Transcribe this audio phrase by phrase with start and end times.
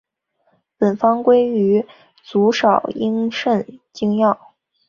[0.79, 1.85] 本方归于
[2.23, 4.55] 足少阴肾经药。